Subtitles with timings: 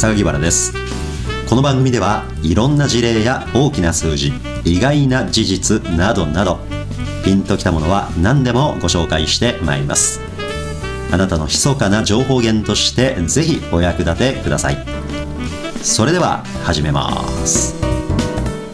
[0.00, 0.72] 榊原です。
[1.46, 4.32] この番組ではいろんな事例や大きな数字
[4.64, 6.58] 意外な事実などなど
[7.22, 10.20] ピンときたものは何でもご紹介してまいります。
[11.12, 14.78] あなたの密かな情報源としてぜひお役立てください。
[15.82, 17.74] それでは始めます。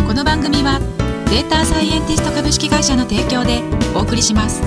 [0.06, 0.78] この番組は
[1.28, 3.64] データサイエンティスト株式会社の提供で
[3.96, 4.62] お送りします。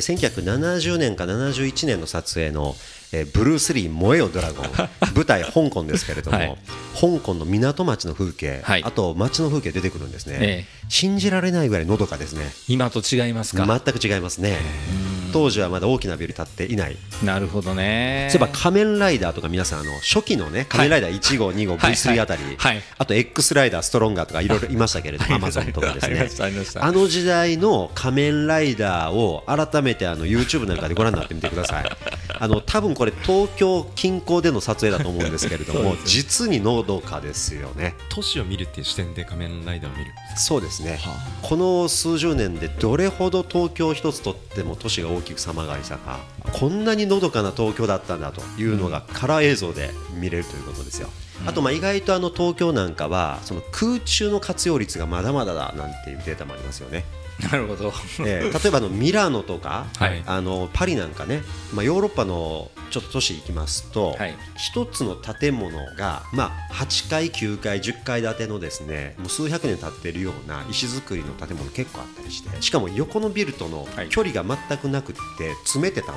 [0.00, 2.74] 1970年か71年の撮影の
[3.12, 4.66] えー、ブルース・リー燃えよドラゴン。
[5.14, 6.56] 舞台香港ですけれども、はい、
[6.94, 12.52] 香港の港町の風景、はい、あと街の風景出てくるんですね、ええ、信じられないぐらいのどかですね。
[12.68, 13.66] 今と違いますか？
[13.66, 14.58] 全く違いますね。
[15.32, 16.96] 当時はまだ大きなビル建っていない。
[17.24, 18.28] なるほどね。
[18.30, 22.42] そういえば仮面ライダーとか皆さんあの初期のね仮面ライダー1号、2号 V3 あたり、
[22.98, 24.60] あと X ライダーストロンガーとかいろい。
[24.60, 26.08] ろいましたけれどもアマゾンとかです
[26.40, 26.50] ね。
[26.76, 31.84] あの時代の仮面ライダーを改めてあの YouTube なんかでご覧になってみてください
[32.40, 37.94] あの多分これ東京近郊での撮影だと思うんですけれども 実にのどかですよね。
[38.08, 40.10] 都市を見るっていう視点で仮面ライダーを見る。
[40.36, 46.20] そうですね、はあ、この数十年でどれほど東京一つとっても都市が大きく様変わりしたか
[46.52, 51.10] こんなにのどかな東京だったんだというのがカラー映像で見れるということですよ。
[51.46, 57.04] あとまあ意外とあの東京なんかはその空中の活用率がまだまだだなんていうデータもありますよね。
[57.50, 57.92] なるほど、
[58.26, 64.36] えー、例えばのミラノとか、はい、あのパリなんかね、まあ、ヨーロッパのちょっと都市行きますと、はい、
[64.74, 76.16] 1つの建物が、まあ、8階、9階、10階建てのですねもう数百年経っているような石造りの建物結構あったりしてしかも横のビルとの距離が全くなくて詰めて建っ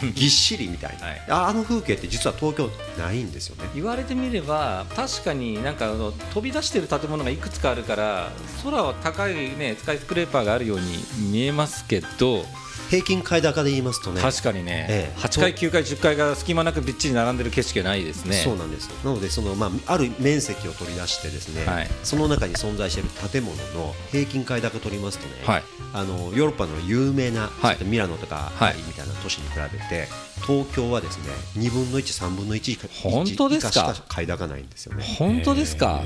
[0.00, 1.12] ている、 ぎっしりみたいな、は
[1.46, 3.70] い、あの風景って実は東京ないんですよね。
[3.74, 8.30] 言われてみれば確かになんかあの飛び出している建物がいくつかあるから
[8.62, 12.44] 空は高い、ね、スカイスクレーパーがあるように見えますけど
[12.90, 14.20] 平均階高で言いますとね。
[14.20, 18.36] 確かにね、ええ、8階、9階、10階が隙間なくびっちり並んでる景色がないですね。
[18.36, 18.90] そうなんです。
[19.02, 25.62] なのでその、まあ、ある面積を取り出してですね、はい、その中に存在している建物の平均階高取りますとね、はい、
[25.94, 30.08] あのヨーロッパの有名な、はい、ミラノとかパリみたいな都市に比べて、
[30.46, 33.72] 東京はですね2分の1、3分の1本当ですか？
[33.72, 35.02] しか階高ないんですよね。
[35.18, 36.02] 本当ですか？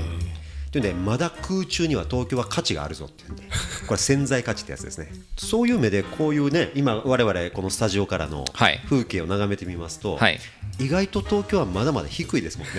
[0.77, 3.43] というでまだ空中には東京は価値があるぞっていうんで
[3.87, 5.11] これ潜在価値ってやつですね。
[5.35, 8.45] そういう目でこういうね今我々このスタジオからの
[8.87, 10.39] 風景を眺めてみますと、はい、
[10.79, 12.73] 意外と東京はまだまだ低いですもんね。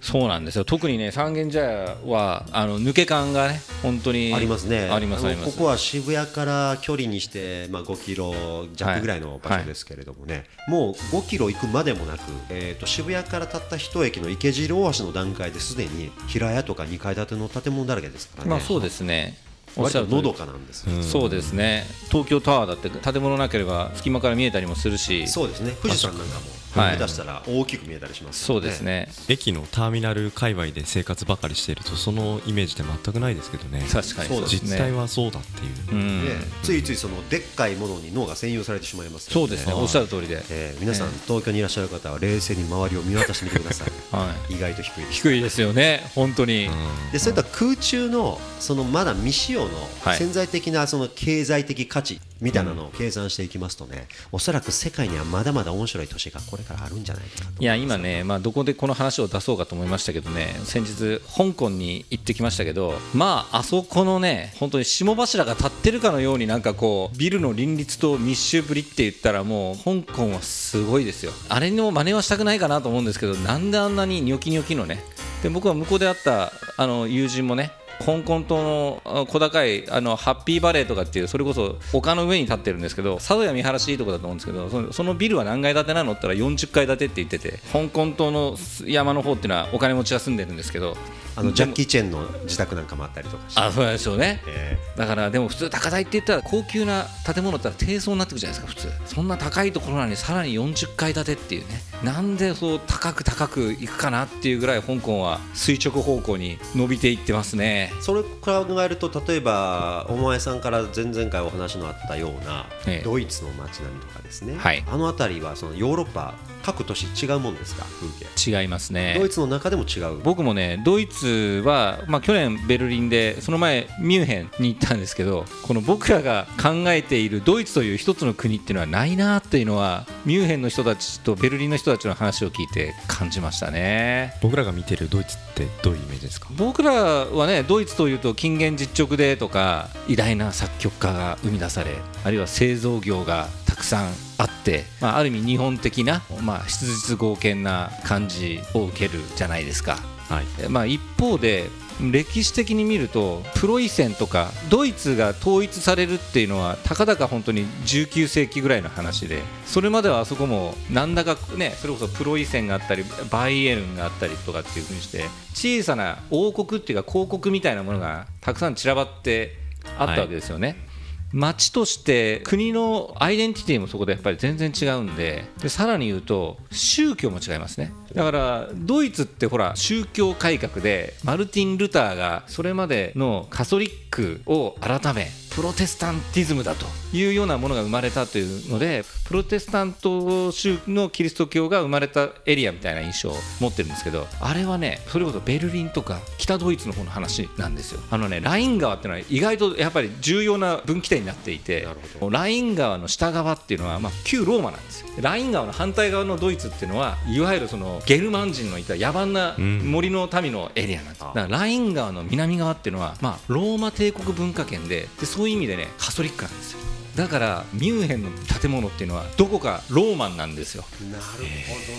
[0.00, 0.64] そうなんですよ。
[0.64, 4.88] 特にね三軒茶屋はあの抜け感がね本当にありますね。
[4.90, 8.32] ありますここは渋谷から距離にして、まあ、5キロ
[8.74, 10.42] 弱ぐらいの場所ですけれどもね、はい。
[10.42, 12.20] はい、もう5キロ行くまでもなく、
[12.50, 18.50] えーと、渋谷からたった一駅の池尻大橋の段階ですでに平屋とか2階建ての建物だらけですからね。
[18.50, 19.36] まあそうですね。
[19.76, 21.84] 割とのどかなんです、うん、そうですね。
[22.10, 25.28] 東京タワーだって建物なければ隙間から見えたりもするし。
[25.28, 25.72] そうですね。
[25.82, 29.08] 富士山なんかも下手したら大きく見えたりします、ね、そうですね。
[29.28, 33.86] 駅のターミナル界隈で生活ばかりしているとそのイメージって全くないですけどね。
[33.90, 36.28] 確かにそうです、ね、実態はそうだっていう、うん、
[36.62, 39.72] ついついそのでっかいものに脳が占有されてしまいます、ね、そうですね。
[39.74, 46.10] おっしゃる通りで、えー、皆さん、東京にいらっしゃる方は冷静に周りを見渡してみてください、 はい、意外と低い低いですよね。
[46.14, 49.70] 本当に、うん、でそういった空中のそのまだ未使用の
[50.16, 71.32] 潜在的なその経済的価値みたいなのを計算していきますとね、おそらく世界にはまだまだ面白い都市がこれからあるんじゃないかいや今ね、まあ、どこでこの話を出そうかと思いましたけどね先日、香港に行ってきましたけどまああそこのね本当に霜柱が立ってるかのようになんかこうビルの林立と密集ぶりって言ったらもう香港はすごいですよ。
[71.48, 75.02] あれの真似はしたくないかなと思うんですけどなんであんなにニョキニョキのね。
[75.42, 77.70] で僕は向こうで会ったあの友人もね
[78.04, 86.12] 香港島の小高いあのハッピーバレーとかっていうそれこそ丘の上に立ってるんですけど佐渡屋見晴らしいいとこだと思うんですけどそのそのビルは何階建てなの？
[86.12, 90.96] って言ったら40階建てって言ってて香港島の山の方っていうのはお金持ちが住んでるんですけど
[91.38, 93.50] あのジャッキー・チェンの自宅なんかもあったりとか。
[93.50, 99.14] してあそうですよね、えー、だからでも普通高台って言ったら高級な建物だったら低層になってくるじゃないですか普通。
[99.14, 101.82] そんな高いところなのにさらに40階建てっていうね。
[102.02, 112.66] なんでそう高く高くいくかなっていうぐらい香港は垂直方向に伸びていってますねそれ考えると例えばお前さんから前々回お話のあったような、
[113.04, 116.34] ドイツの街並みとかですね、はい、あの辺りはそのヨーロッパ
[116.66, 117.84] 各都市違うもんですか？
[117.84, 118.60] 風景。
[118.60, 119.14] 違いますね。
[119.16, 120.18] ドイツの中でも違う。
[120.18, 134.34] 僕もねドイツは、まあ、去年ベルリンでその前ミュンヘンに行ったんですけどこの僕らが考えているドイツという一つの国っていうのはないなっていうのはミュンヘンの人たちとベルリンの人たちの話を聞いて感じましたね。
[134.42, 136.48] 僕らが見てるドイツってどういうイメージですか？
[136.56, 141.92] 僕らはねドイツというと近現実直でとか偉大な作曲家が生み出され
[142.24, 149.98] あるいは製造業がたくさんあって、まあ、ある意味日本的な、まあ、質実剛健な感じを受けるじゃないですか。
[150.28, 165.24] はいまあ、一方で歴史的に見るとプロイセンとかドイツが統一されるっていうのはたかだか本当に19世紀ぐらいの話でそれまではあそこもなんだかねそれこそプロイセンがあったりバイエルンがあったりとかっていうふうにして
[165.54, 169.56] 小さな王国っていうか公国みたいなものがたくさん散らばって
[169.98, 170.68] あったわけですよね。
[170.68, 170.85] はい
[171.32, 177.92] 町として国のアイデンティティもそこでやっぱり全然違うんででさらに言うと宗教も違いますね。
[178.14, 186.84] だからドイツってほら宗教改革でマルティン・ルターがそれまでのカソリックを改めプロテスタンティズムだと
[187.16, 198.02] いうようなものが生まれたというのでプロテスタント宗のキリスト教が生まれたエリアみたいな印象を持ってるんですけどあれはねそれこそベルリンとか北ドイツの方の話なんですよ。
[198.10, 201.88] あのねライン川っていうのは意外とやっぱり重要な分岐点になっていて
[202.30, 205.08] ライン川の下側っていうのはまあ旧ローマなんですよ。
[205.22, 216.78] ライン川の反対側のドイツっていうのはいわゆるそのゲルマン人のいた野蛮な森の民のエリアなんです、だからライン川の南側っていうのはまあローマ帝国文化圏ででそういう意味でねカソリックなんですよ。
[217.16, 218.30] だからミュンヘンの
[218.60, 220.84] 建物っていうのはどこかローマンなんですよ。
[221.10, 221.44] なるほど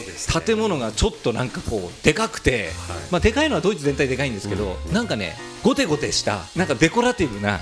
[0.06, 5.36] です、ね、建物がちょっとなんかこうでかくて、はい、まあでかいのはドイツ全体でかいんですけど、うん、なんかね
[5.68, 7.50] ゴテゴテしたなんかデコラティブな。
[7.50, 7.60] なる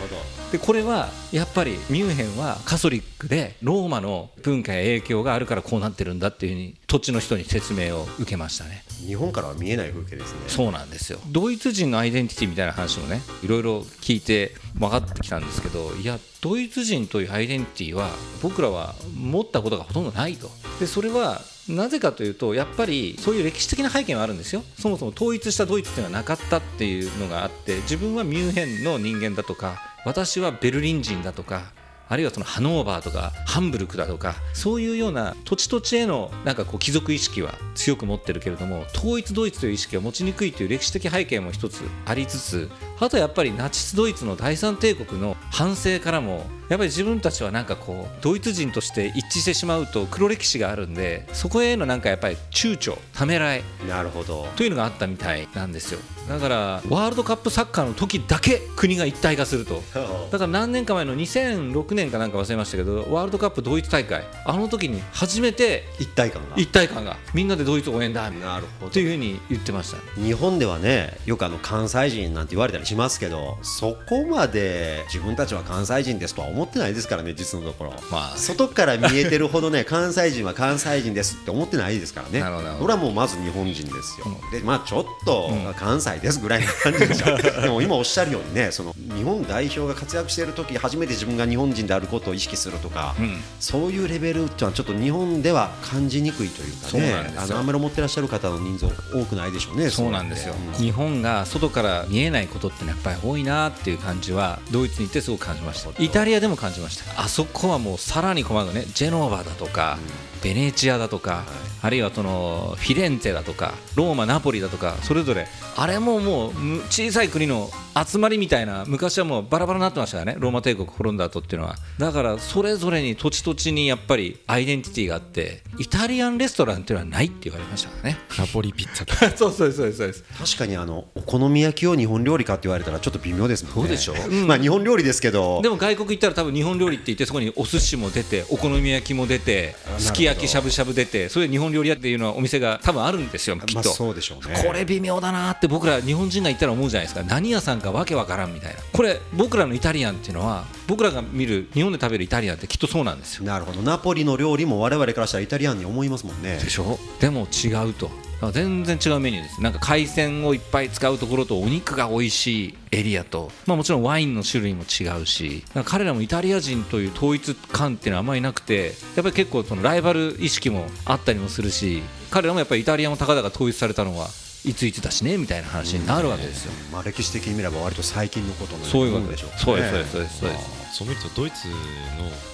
[0.00, 0.16] ほど。
[0.50, 8.82] でこれはやっぱりミュンヘンはカソリックでローマの文化や影響があるからこうなってるんだっていうふうに土地の人に説明を受けましたね。
[9.06, 10.40] 日本からは見えない風景ですね。
[10.48, 11.20] そうなんですよ。
[11.28, 18.10] ドイツ人のアイデンティティみたいな話もねいろいろ聞いて分かってきたんですけどいやドイツ人というアイデンティティは
[18.42, 20.50] 僕らは持ったことがほとんどないと。
[20.80, 24.62] でそれはなぜかというとやっぱりそういう歴史的な背景はあるんですよ。
[24.78, 31.72] そもそも統一したドイツっていうのはなかったっていうのがあって自分はミュンヘンの人間だとか私はベルリン人だとか
[32.10, 42.68] あるいはそのハノーバーとかハンブルクだとかそういうような土地土地へのなんかこう貴族意識は強く持ってるけれども統一ドイツという意識は持ちにくいという歴史的背景も一つありつつ
[43.00, 54.46] あとやっぱりナチスドイツの第三帝国の反省からもやっぱり自分たちはなんかこうドイツ人として一致してしまうと黒歴史があるんでそこへのなんかやっぱり躊躇ためらいなるほど。
[54.54, 56.00] というのがあったみたいなんですよ。
[56.28, 56.56] だから
[56.88, 59.82] ワールドカップサッカーの時だけ国が一体化すると。
[60.30, 66.54] だから何年か前の2006年かなんか忘れましたけどワールドカップドイツ大会あの時に初めて一体感が。
[66.54, 67.16] 一体感が。
[67.34, 68.30] みんなでドイツ応援だ。
[68.30, 68.92] なるほど。
[68.92, 70.22] というふうに言ってました。
[70.22, 82.40] 日本ではねよくあの関西人なんて言われたりしますけどそこまで自分たちは関西人ですとは思ってないですからね実のところ、まあ、外から見えてるほどね 関西人は関西人ですって思ってないですからね。
[82.80, 106.02] これはもうまず日本人ですよ、うん、でまあちょっと関西ですぐらいの感じでしょでも今おっしゃるようにねその日本代表が活躍している時初めて自分が日本人であることを意識するとか、うん、そういうレベルっていうのはちょっと日本では感じにくいというかねあのあんまり思ってらっしゃる方の人数多くないでしょうねそうなんですよ、うん、日本が外から見えないことってやっぱり多いなっていう感じはドイツに行ってすごく感じました。
[106.02, 107.20] イタリアでも感じました。
[107.20, 108.84] あそこはもうさらに細かくね。
[108.94, 109.98] ジェノーバだとか、
[110.42, 111.44] ベネチアだとか、はい、
[111.82, 115.46] あるいはそのフィレンツェだとかローマ、ナポリだとかそれぞれ
[115.76, 116.52] あれももう
[116.88, 121.76] 小さい国の集まりみたいな昔はもうバラバラになってましたよねローマ帝国滅んだ後っていうのは。
[121.98, 128.18] だからそれぞれに土地土地にやっぱりアイデンティティがあってイタリアンレストランっていうのはないって言われましたからね。
[128.38, 133.80] ナポリピッツァ そうそうそうそうです確かにあのお好み焼きを日本料理かって言われたらちょっと微妙ですもんね。
[133.80, 135.60] そうでしょ、うん、まあ日本料理ですけど。
[135.62, 144.62] でも外国行ったら多分日本料理って言ってそこにお寿司も出てお好み焼きも出てすき焼きしゃぶしゃぶ出てそれで日本料理屋っていうのはお店が多分あるんですよきっと、まあ、そうでしょうね。
[144.66, 147.22] これ微妙だなって僕ら日本人が言ったら思うじゃないですか。
[147.22, 148.80] 何屋さんかわけわからんみたいな。
[148.92, 153.44] これ僕らのイタリアンっていうのは僕らが見る日本で食べるイタリアンってきっとそうなんですよ。
[153.44, 153.82] なるほど。
[153.82, 156.58] ナポリの料理も我々からしたらイタリアンに思いますもんね。
[156.58, 156.98] でしょ？
[157.20, 158.10] でも違うと
[158.52, 159.62] 全然違うメニューです。
[159.62, 174.28] なんか海鮮をいっぱい使うところとお肉が美味しいエリアと、まあ、もちろんワインの種類も違うし彼らもイタリア人という統一感っていうのはあんまりなくてやっぱり結構そのライバル意識もあったりもするし彼らもやっぱりイタリアもたかだか統一されたのは
[174.64, 181.74] いついつだしねみたいな話になるわけですよ、まあ、歴史的に見れば割と最近のことのそういうことでしょう、そうですそうですそうですそう見るとドイツの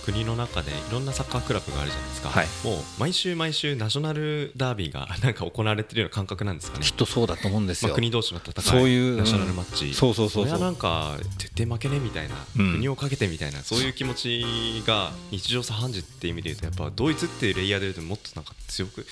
[0.05, 6.85] 国の中でいろんなサッカークラブがあるじゃないですか、はい、もう毎週毎週ナショナルダービーが なんか行われてるような感覚なんですかね。
[6.85, 10.45] きっとそうだと思うんですよ、まあ、国同士の戦いそういうナショナルマッチ、うん、そうそうそう。
[10.45, 13.81] それはなんか絶対負けねみたいな、うん、国をかけてみたいなそう。
[13.81, 19.07] いう気持ちが日常茶飯事っていう意味で言うとやっぱドイツっていうレイヤーで言うともっとなんか強く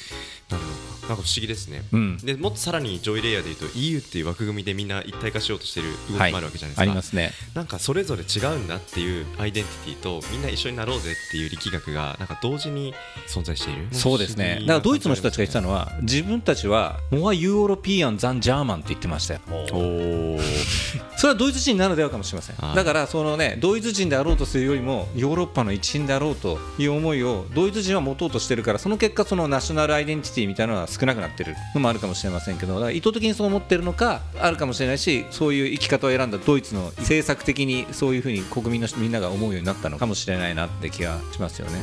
[0.50, 0.94] なるのか。
[1.08, 12.94] なんか不思議ですね、うん、でもっとさらに上位レイヤーでいうと EU っていう枠組みでみんな一体化しようとしている動きもあるわけじゃないですか、はい、ありますねなんかそれぞれ違うんだっていうアイデンティティとみんな一緒になろうぜっていう力学がなんか同時に
[13.26, 13.88] 存在している。
[13.92, 14.58] そうですね。
[14.60, 19.40] だからドイツの人たちが言ってたのは自分たちは more European than German って言ってましたよ。
[21.16, 22.56] それはドイツ人ならではかもしれません。
[22.74, 31.54] だからそのねドイツ人であろうとするよりもヨーロッパの一員であろうという思いをドイツ人は持とうとしてるからその結果そのナショナルアイデンティティみたいなのは少なくなってる。
[31.74, 41.78] のもあるかもしれませんけど意図的にそう思ってるのかあるかもしれないしそういう生き方を選んだドイツの政策的にそういうふうに国民のみんなが思うようになったのかもしれないなって気がしますよね。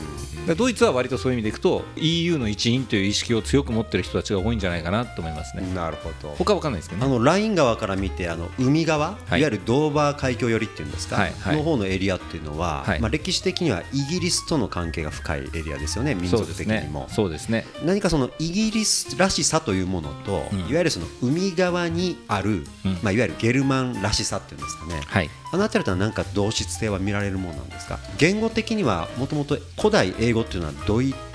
[0.58, 5.64] ドイツは割とそういう意味でいくと EU の一員という意識を強く持ってる人たちが多いんじゃないかなと思いますね。
[5.76, 6.34] なるほど。
[6.36, 16.16] 他は分かんないですけど、ね、あのライン川から見てあの海側、はい、いわゆるドーバー海峡寄りっていうんですか、はいはい、の方のエリアっていうのは、はい、まあ、歴史的にはイギリスとの関係が深いエリアですよね。
[16.16, 17.08] 民族的にも。
[17.10, 17.68] そうですね。
[17.86, 28.00] 何かそのイギリスらしさというものと、うん、いわゆるその海側にある、うん、まあ、いわゆるゲルマンらしさっていうんですかね、はい、あの辺りとは何か同質性は見られるものなんですか？
[28.18, 30.74] 言語的にはもともと古代英語っていうのは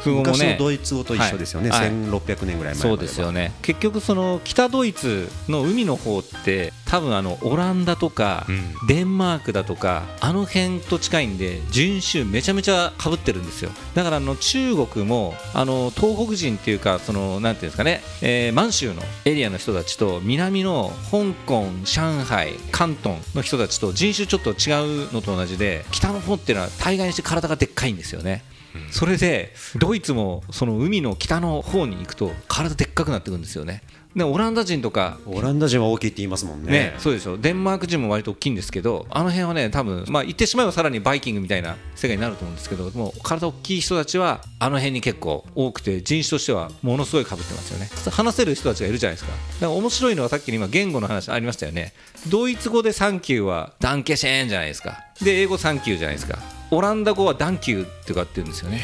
[0.07, 3.53] ドイ、ね、昔のドイツ語と一緒ですよね、はい、1600年ぐらい前そうですよね。
[3.63, 8.47] 結局その北ドイツの海の方って多分あのオランダとか、
[8.87, 13.71] デンマークだとかあの辺と近いんで人種めちゃめちゃかぶってるんですよ。
[13.95, 28.45] だからあの中国もあの東北人っていうかそのなんていうんですかね、えー、満州のエリアの人たちと南の香港上海広東の人たちと人種ちょっと違うのと同じで北の方っていうのは大概にして体がでっかいんですよね
[28.90, 33.83] それでドイツもその海の北の方に行くと体でっかくなってくるんですよね。
[34.16, 36.73] でオランダ人とかオランダ人は大きいって言いますもんね。
[36.73, 47.90] ねそうでしょデンマーク人も割と大きいんですけどあの辺はね多分まあ言ってしまえばさらにバイキングみたいな世界になると思うんですけどもう体大きい人たちはあの辺に結構多くて人種としてはものすごいかぶってますよね。
[48.11, 49.33] 話せる人たちがいるじゃないですか。
[49.33, 51.92] だから面白いのはさっきの今言語の話ありましたよね。
[52.28, 55.04] ドイツ語で thank you は Danke schön じゃないですか。
[55.21, 58.81] で英語 thank you じゃないですかオランダ語は dank u ってかって言うんですよね、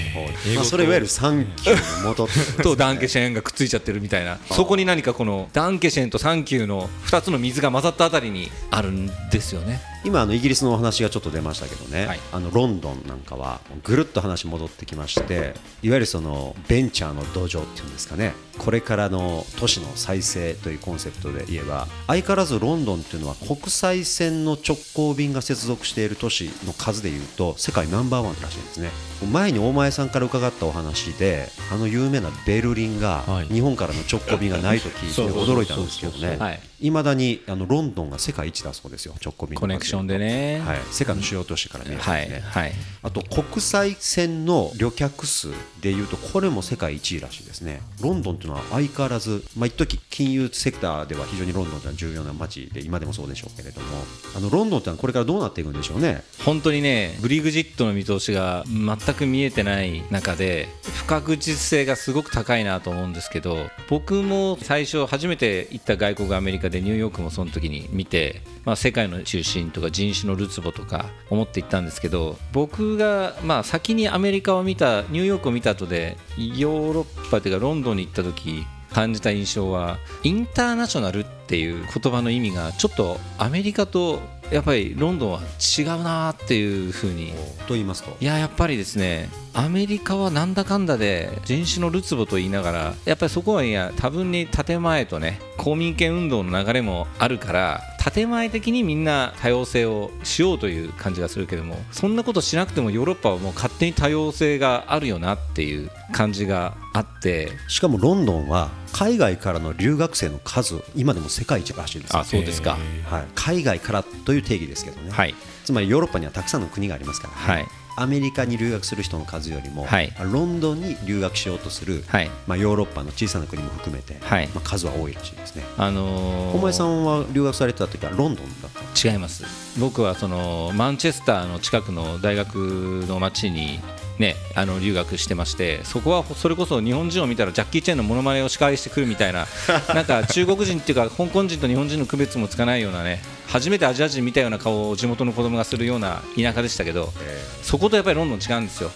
[0.55, 2.29] まあ、それいわゆるサンキューの元
[2.63, 4.39] とダンケシェンがくっついちゃってるみたいな。
[4.51, 18.35] そこに何かこのダンケシェンとサンキューの2つの水が混ざったあたりにあるんですよね今あのイギリスのお話がちょっと出ましたけどね、はい、あのロンドンなんかはぐるっと話戻ってきましていわゆるそのベンチャーの土壌っていうんですかね。
[18.59, 28.91] これからの都市の再生というコンセプトで言えば相変わらずロンドンっていうのは国際線の直行便が接続している都市の数でいうと世界ナンバーワンらしいんですね。
[29.31, 42.73] 前に大前さんから伺ったお話であの有名なベルリンが日本からの直行便がないと聞いて驚いたんですけどねいまだにあのロンドンが世界一だそうですよ直行便コネクションでね、はい、世界の主要都市から見るとね、はいはい、
[43.05, 45.49] あと国際線の旅客数
[45.81, 47.81] でいうとこれも世界一位らしいですね。
[48.01, 53.87] ロンドンというのは相変わらずまあ一時金融セクターでは非常にロンドンというのは重要な街で今でもそうでしょうけれども。
[54.35, 56.23] あのロンドンというのはこれからどうなっていくんでしょうね。
[56.45, 85.41] 本当にねブリグジットの見通しが全く見えてない中で不確実性がすごく高いなと思うんですけど僕も最初初めて行った外国アメリカでニューヨークもその時に見て、まあ、世界の中心とか人種のるつぼとか思って行ったんですけど僕がまあ先にアメリカを見たニューヨークを見た後でヨーロッパというかロンドンに行った時感じた印象はインターナショナルっていう言葉の意味がちょっとアメリカとやっぱりロンドンは
[85.79, 87.33] 違うなっていうふうに。
[87.67, 97.81] と言いますといややっぱりですねアメリカはなんだかんだで人種のるつぼと言いながらやっぱりそこはいや多分に建前とね公民権運動の流れもあるから
[98.13, 107.53] 建前的にみんな多様性をしようという感じがするけどもそんなことしなくてもヨーロッパはもう勝手に多様性があるよなっていう感じがあって。
[107.69, 112.17] しかもロンドンは海外からの留学生の数今でも世界一らしいです。
[112.17, 112.77] あそうですか、
[113.09, 125.65] はい、海外からという定義ですけどね、はい、つまりヨーロッパにはたくさんの国がありますから、ね、はいアメリカに留学する人の数よりも、はい、ロンドンに留学しようとする、はい、まあ、ヨーロッパの小さな国も含めて、はい、まあ、数は多いらしいですね。
[125.77, 129.45] あのー、小前さんは留学されてた時はロンドンだった違います。
[129.79, 133.81] 僕はそのマンチェスターの近くの大学の町に
[134.19, 139.47] ね、あの留学してましてそこはそれこそ日本人を見たらジャッキー・チェンのものまねを仕返してくるみたいな
[139.95, 143.21] なんか中国人っていうか香港人と日本人の区別もつかないようなね
[143.53, 148.91] 初めてアジア人見たような顔を地元の子供がするような田舎でしたけど、えー、そことやっぱりロンドン違うんですよ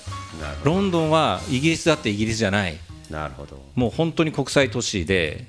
[0.64, 2.78] ロンドンはイギリスだってイギリスじゃない。
[3.10, 3.62] なるほど。
[3.74, 5.46] もう本当に国際都市で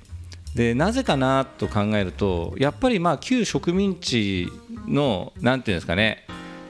[0.55, 4.51] でなぜかなと考えるとやっぱりまあ旧植民地
[4.87, 6.26] のなんていうんですかね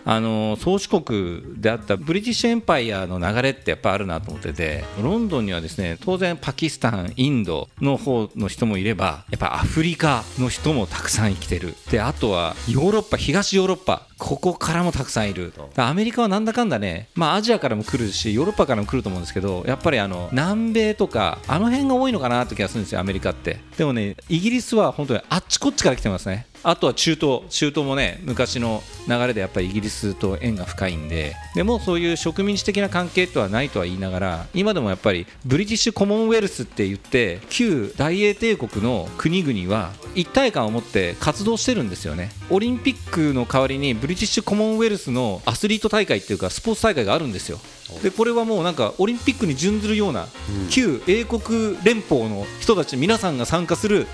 [0.09, 11.75] あの宗主国であったブリティッシュエンパイアの流れってやっぱあるなと思っててロンドンにはですね当然パキスタンインドの方の人もいればやっぱアフリカの人もたくさん生きてる。
[11.91, 15.53] であとはヨーロッパ東ヨーロッパここからもたくさんいる。
[15.75, 23.59] アメリカはなんだかんだね、まあ、アジアからも来るしヨーロッパからも来ると思うんですけどやっぱりあの南米とかあの辺が多いのかなって気がするんですよアメリカって。
[23.77, 26.47] でもねイギリスは本当にあっちこっちから来てますね。
[26.63, 31.35] あとは中東、中東もね昔の流れでやっぱりイギリスと縁が深いんで。
[31.55, 42.31] でもそういう植民地的な関係とはないとは言いながら今でもやっぱりブリティッシュコモンウェルスって言って旧大英帝国の国々は一体感を持って活動してるんですよね。
[42.49, 47.59] オリンピックの代わりにブリティッシュコモンウェルスのアスリート大会っていうかスポーツ大会があるんですよ。
[48.01, 50.27] でこれはもうなんかオリンピックに準ずるような
[50.69, 54.07] 旧英国連邦の人たち皆さんが参加する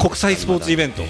[0.00, 1.02] 国際スポーツイベント、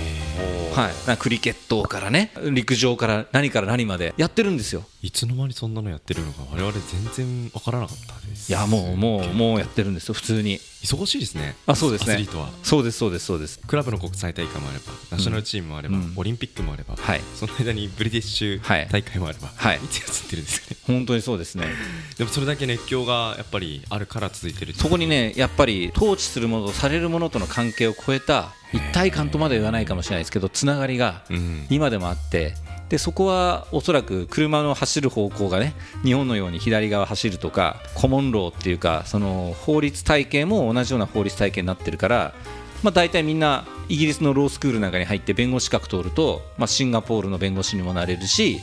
[0.75, 4.83] はい、クリケットからね陸上から何から何までやってるんですよ。
[5.01, 8.51] いつの間にそんなのやってるのか我々全然わからなかったです。
[8.51, 12.27] いやもうもうもうやってるんですよ普通に忙しいですねあそうですね。
[12.63, 13.61] そうですそうですそうです。
[13.61, 20.77] クラブの国際大会もあればナショナルチームもあれば、うん、オリンピックもあれば、はい、その間にブリティッシュ大会もあれば、はい、いつやってるんですかね。
[20.87, 21.67] 本当にそうですね。
[22.19, 31.23] でもそれだけ熱狂がやっぱりあるから続いてるそこにねやっぱり統治するものとされるものとの関係を超えた一体感とまでは言わないかもしれないですけどつながりが
[31.71, 32.55] 今でもあって、
[32.93, 35.73] でそこはおそらく車の走る方向がね
[36.05, 42.35] 日本のように左側走るとかコモンローっていうかその法律体系も同じような法律体系になってるから、
[42.83, 48.61] まあ、大体みんなイギリスのロースクールなんかに入って弁護士資格取ると、まあ、シンガポールの弁護士にもなれるし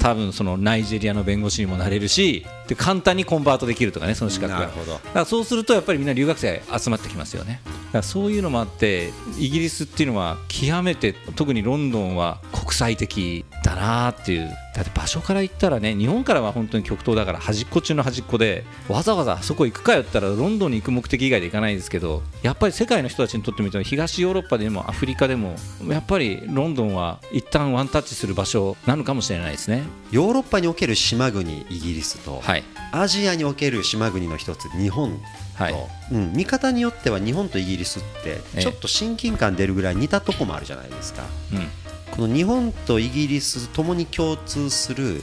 [0.00, 4.60] 多分そのナイジェリアの弁護士にもなれるしで簡単にコンバートできるとかねその資格が。
[4.60, 7.62] だからそうするとやっぱりみんな留学生集まってきますよね。
[7.64, 14.50] だからそういうのもあってイギリスっていうのは極めて特にロンドンは国際的だなっていう。
[14.78, 25.56] だって場所から言ったらね日本からは本当に極東だから端っこ中の端っこでわざわざあそこ行くかよったらロンドンに行く目的以外で行かないですけどやっぱり世界の人たちにとってみると東ヨーロッパでもアフリカでも
[25.88, 29.82] やっぱりロンドンは一旦ワンタッチする場所なのかもしれないですね。
[30.12, 32.57] ヨーロッパにおける島国イギリスと、はい、
[32.92, 35.20] アジアにおける島国の一つ日本
[35.54, 35.74] はい。
[36.12, 45.20] うん、見方によっては日本とイギリスってちょっと親近感出るぐらい似たとこもあるじゃないですか、うん、この日本とイギリスともに共通する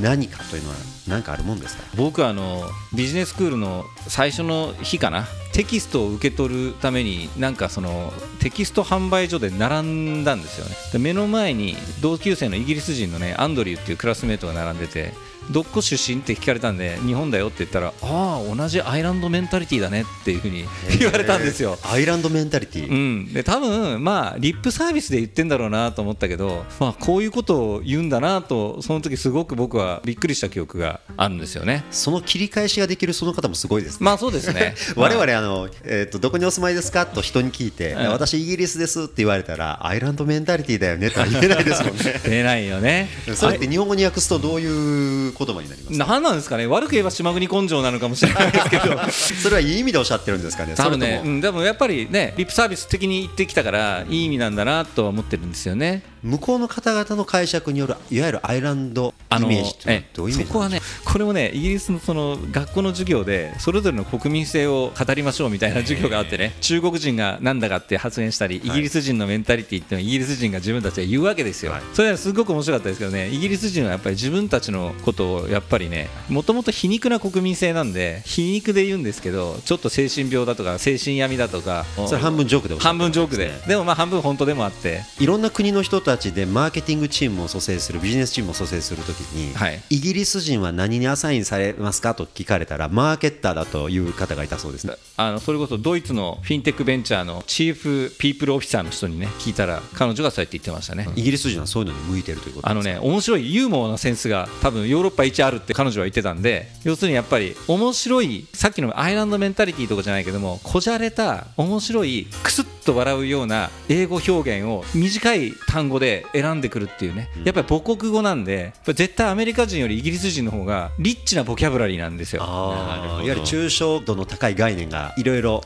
[0.00, 2.62] 何かというのは何かあるもんですか、はい、僕はあの
[2.94, 5.26] ビジネススクールの最初の日かな。
[5.52, 10.74] テキストを受け取るためになんかそのテキスト販売所で並んだんですよね。
[10.92, 15.12] で目の前に同級生のイギリス人のねアンドリューっていうクラスメートが並んでて
[15.50, 20.64] どこ出身って聞かれたんで日本だよって言ったらああ同じアイランドメンタリティーだねっていうふうに
[20.98, 21.78] 言われたんですよ。
[21.82, 22.88] アイランドメンタリティ？
[22.88, 22.94] ー、う
[23.30, 31.84] ん、で多分まあリップサービスで言ってんだろうなと思ったけど、まあ、こういうことを言うんだなとその時すごく僕はびっくりした記憶があるんですよね。
[31.90, 34.04] その切り返しができるその方もすごいですね。
[34.04, 34.74] まあそうですね。
[34.96, 42.20] 我々あの、えーと、どこにお住まいですかと人に聞いて、うん、私イギリスですって言われたらアイランドメンタリティーだよねとは言えないですもんね。
[42.24, 43.08] 言えないよね。
[43.34, 46.66] それって日本語に訳すとどういう言葉になりますか何なんですかね。
[46.66, 48.98] 悪く言えば島国根性なのかもしれないですけど。
[49.42, 50.74] それはいい意味でおっしゃってるんですかね。
[50.76, 56.14] 多分ね、うん、でもやっぱりねリップサービス的に言ってきたからいい意味なんだなとは思ってるんですよね。
[56.24, 83.50] 向こうの方々の解釈によるいわゆるアイランドイメージってどういうそこはねこれもねイギリスのその学校の授業でそれぞれの国民性を語りましょうみたいな授業があってね中国人がなんだかって発言したりイギリス人のメンタリティっていうのはイギリス人が自分たちは言うわけですよ、はい、それはすごく面白かったですけどねイギリス人はやっぱり自分たちのことをやっぱりねもともと皮肉な国民性なんで皮肉で言うんですけどちょっと精神病だとか精神病だとかそれ半分ジョークで半分ジョークで。
[83.66, 85.02] でもまあ半分本当でもあって。
[85.20, 122.42] いろんな国の人たちでマーケティングチームを蘇生するビジネスチームを蘇生するときに、はい、イギリス人は何にアサインされますかと聞かれたらマーケッターだという方がいたそうですあのそれこそドイツのフィンテックベンチャーのチーフピープルオフィサーの人にね聞いたら彼女がそうやって言ってましたね、イギリス人はそういうのに向いてるということあのね面白いユーモアなセンスが多分ヨーロッパ一あるって彼女は言ってたんで要するにやっぱり面白いさっきのアイランドメンタリティーとかじゃないけどもこじゃれた面白いクスッと笑うような英語表現を短い単語で選んでくるっていうね、やっぱり母国語なんで絶対アメリカ人よりイギリス人の方がリッチなボキャブラリーなんですよ。
[122.42, 125.62] いわゆる抽象度の高い概念がいろいろ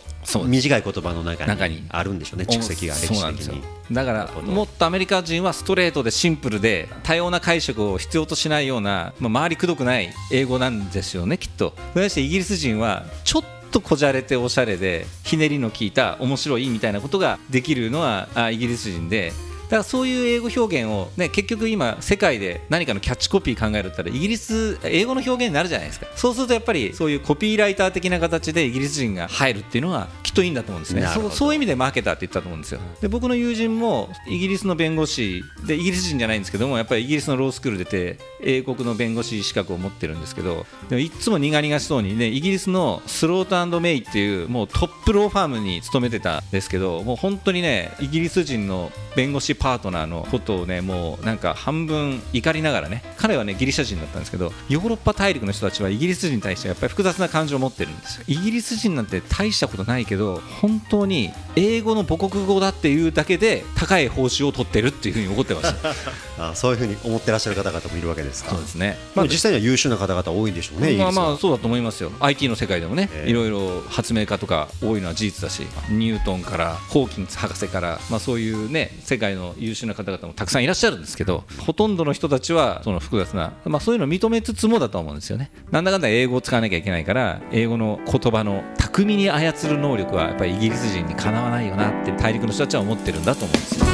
[0.47, 3.63] 短い言葉の中にあるんでしょうね蓄積が歴史的に。
[3.91, 11.75] だからもっとアメリカ人はストレートでシンプルで多様な解釈を必要としないような、まあ、周りくどくない英語なんですよねきっと。
[11.95, 26.07] そしてイギリス人はちょっとこじゃれておしゃれでひねりの効いた面白いみたいなことができるのはイギリス人でだからそういう英語表現を、ね、結局今世界で何かのキャッチコピー考えるったらイギリス英語の表現になるじゃないですか。
[26.17, 31.07] そうするとやっぱりそういうコピーライター的な形でイギリス人が入るっていうのはきっといいんだと思うんですね。
[31.07, 32.81] そうそういう意味でマーケターって言ったと思うんですよ。
[33.01, 58.25] で僕の友人もイギリスの弁護士でイギリス人じゃないんですけどもやっぱりイギリスのロースクール出て英国の弁護士資格を持ってるんですけどでもいつも苦々しそうにねイギリスのスロートメイっていうもうトップローファームに勤めてたんですけどもう本当にねイギリス人の弁護士パートナーのことをねもうなんか半分怒りながらね彼はねギリシャ人だったんですけどヨーロッパ大陸の人たちはイギリス人に対してやっぱり複雑な感情を持ってるんですよ。
[58.27, 65.95] イギリス人なんて大したことないけど本当に英語の母国語だっていうだけで高い報酬を取ってるっていうふうに思ってました
[66.51, 68.51] あそういうふうに思ってらっしゃる方々もいるわけですか。
[68.51, 72.13] そうですね、まあ、実際には優秀な方々多いんでしょうねまあまあそうだと思いますよ。
[72.21, 93.87] IT の世界でもね、いろいろ発明家とか多いのは事実だしニュートンからホーキンス博士から、まあ、そういうね世界の優秀な方々もたくさんいらっしゃるんですけどほとんどの人たちはその複雑な、まあ、そういうのを認めつつもだと思うんですよねなんだかんだ英語を使わなきゃいけないから英語の言葉の巧みに操る能力はやっぱりイギリス人にかなわないよなって大陸の人たちは思ってるんだと思うんですよ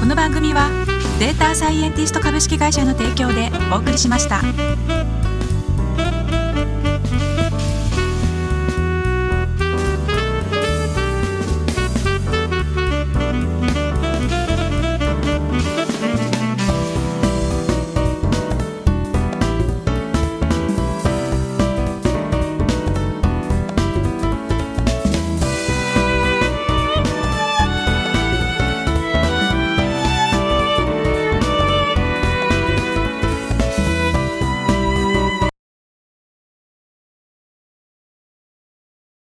[0.00, 0.70] この番組は
[1.18, 5.17] データサイエンティスト株式会社の提供でお送りしました。